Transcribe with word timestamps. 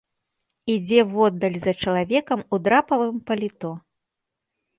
Ідзе 0.75 1.03
воддаль 1.11 1.57
за 1.65 1.73
чалавекам 1.83 2.39
у 2.57 2.61
драпавым 2.69 3.17
паліто. 3.29 3.71